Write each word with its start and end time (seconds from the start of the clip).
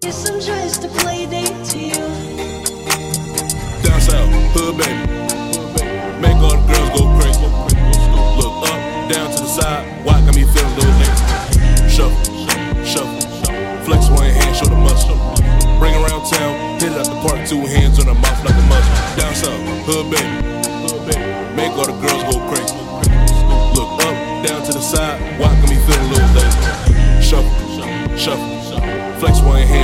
Down 0.00 0.12
south, 0.12 0.30
hood 4.54 4.78
baby. 4.78 4.94
Make 6.22 6.38
all 6.38 6.54
the 6.54 6.62
girls 6.70 6.90
go 6.94 7.02
crazy. 7.18 7.42
Look 8.38 8.62
up, 8.70 8.78
down 9.10 9.26
to 9.34 9.42
the 9.42 9.48
side. 9.48 9.82
Why 10.04 10.20
got 10.24 10.36
me 10.36 10.44
feeling 10.54 10.74
those 10.78 10.94
niggas? 11.02 11.90
Shuffle, 11.90 12.14
shuffle, 12.84 13.18
flex 13.84 14.08
one 14.08 14.30
hand, 14.30 14.54
show 14.54 14.66
the 14.66 14.76
muscle. 14.76 15.18
Bring 15.80 15.94
around 15.94 16.30
town, 16.30 16.78
hit 16.78 16.92
it 16.92 16.98
out 16.98 17.06
the 17.06 17.18
park, 17.26 17.48
two 17.48 17.66
hands 17.66 17.98
on 17.98 18.06
her 18.06 18.14
mouth 18.14 18.44
like 18.44 18.54
a 18.54 18.66
muzzle. 18.70 18.94
Down 19.18 19.34
south, 19.34 19.58
hood 19.84 20.10
baby. 20.12 20.30
Make 21.56 21.72
all 21.72 21.86
the 21.86 21.98
girls 22.06 22.22
go 22.22 22.38
crazy. 22.54 22.77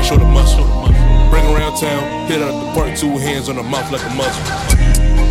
Show 0.04 0.18
the 0.18 0.24
muscle. 0.24 0.64
Bring 1.32 1.48
around 1.56 1.80
town, 1.80 2.28
hit 2.28 2.40
it 2.40 2.44
out 2.44 2.52
the 2.52 2.68
park, 2.76 2.92
two 2.96 3.16
hands 3.16 3.48
on 3.48 3.56
her 3.56 3.64
mouth 3.64 3.90
like 3.90 4.04
a 4.04 4.12
muzzle. 4.12 4.44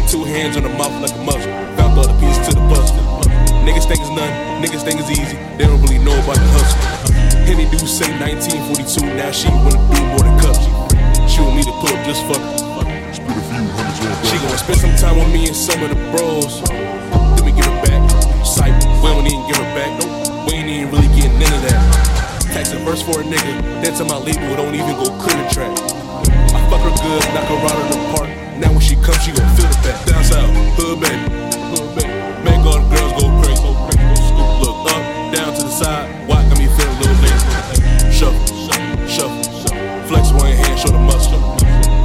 Two 0.10 0.26
hands 0.26 0.58
on 0.58 0.64
her 0.64 0.76
mouth 0.78 0.98
like 0.98 1.14
a 1.14 1.24
muzzle. 1.24 1.54
Found 1.78 1.94
all 1.98 2.08
the 2.10 2.18
pieces 2.18 2.42
to 2.50 2.56
the 2.58 2.66
puzzle. 2.74 2.98
Niggas 3.62 3.86
think 3.86 4.02
it's 4.02 4.10
nothing, 4.10 4.36
niggas 4.66 4.84
think 4.84 5.00
it's 5.00 5.12
easy. 5.14 5.38
They 5.58 5.70
don't 5.70 5.80
really 5.82 6.00
know 6.00 6.18
about 6.26 6.42
the 6.42 6.50
hustle. 6.58 6.82
Henny 7.46 7.70
do 7.70 7.78
say 7.86 8.10
1942, 8.18 9.14
now 9.14 9.30
she 9.30 9.48
wanna 9.50 9.78
do 9.94 10.02
more 10.10 10.26
than 10.26 10.40
cups. 10.42 10.66
She 11.30 11.40
want 11.42 11.56
me 11.56 11.64
to 11.70 11.74
pull 11.78 11.94
up 11.94 12.02
just 12.10 12.26
fuck. 12.26 12.42
She 14.26 14.36
gonna 14.42 14.58
spend 14.58 14.80
some 14.82 14.96
time 14.98 15.22
with 15.22 15.32
me 15.32 15.46
and 15.48 15.56
some 15.56 15.84
of 15.84 15.90
the 15.94 16.00
bros. 16.10 17.23
Verse 22.94 23.02
for 23.02 23.22
a 23.22 23.24
nigga, 23.24 23.82
then 23.82 24.08
my 24.08 24.18
label, 24.18 24.56
don't 24.56 24.76
even 24.76 24.94
go 24.96 25.10
clear 25.18 25.38
the 25.42 25.50
track. 25.50 25.74
I 26.54 26.60
fuck 26.70 26.82
her 26.86 26.94
good, 27.02 27.24
knock 27.34 27.50
her 27.50 27.58
out 27.66 27.80
of 27.82 27.88
the 27.90 27.98
park. 28.14 28.30
Now 28.62 28.70
when 28.70 28.82
she 28.82 28.96
comes, 28.96 29.18
she 29.24 29.32
gon' 29.32 29.50
feel 29.58 29.66
the 29.66 29.80
back. 29.82 29.98
Down 30.06 30.24
south, 30.24 30.54
hood 30.78 31.02
baby. 31.02 31.26
Make 32.46 32.62
all 32.62 32.78
the 32.78 32.88
girls 32.94 33.14
go 33.18 33.26
crazy. 33.42 33.66
Look 34.62 34.78
up, 34.94 35.02
down 35.34 35.50
to 35.58 35.62
the 35.66 35.74
side. 35.74 36.06
Why 36.28 36.46
got 36.46 36.58
me 36.60 36.68
feeling 36.78 36.98
little 37.02 37.18
lazy? 37.26 37.50
Shuffle, 38.14 38.46
shuffle, 39.10 39.42
flex 40.06 40.30
one 40.32 40.54
hand, 40.54 40.78
show 40.78 40.94
the 40.94 41.02
muscle. 41.02 41.42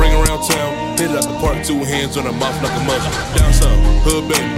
Bring 0.01 0.13
around 0.17 0.41
town, 0.49 0.97
hit 0.97 1.11
it 1.11 1.17
out 1.21 1.29
park, 1.41 1.65
two 1.65 1.85
hands 1.85 2.17
on 2.17 2.25
her 2.25 2.33
mouth 2.33 2.57
like 2.65 2.73
a 2.73 2.83
muzzle. 2.89 3.13
Down 3.37 3.53
south, 3.53 3.81
hood 4.09 4.25
baby, 4.25 4.57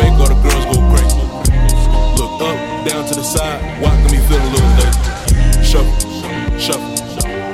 make 0.00 0.14
all 0.16 0.30
the 0.32 0.40
girls 0.40 0.64
go 0.72 0.80
crazy. 0.88 1.20
Look 2.16 2.40
up, 2.40 2.56
down 2.88 3.04
to 3.08 3.14
the 3.14 3.22
side. 3.22 3.51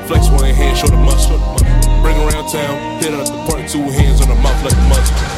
Flex 0.08 0.30
one 0.30 0.42
hand, 0.54 0.78
show 0.78 0.86
the 0.86 0.96
muscle. 0.96 1.36
Bring 2.00 2.16
around 2.16 2.48
town, 2.48 3.02
hit 3.02 3.12
up 3.12 3.26
the 3.26 3.44
party. 3.46 3.68
two 3.68 3.82
hands 3.90 4.22
on 4.22 4.28
the 4.28 4.36
mouth 4.36 4.64
like 4.64 4.72
a 4.72 4.88
muscle. 4.88 5.37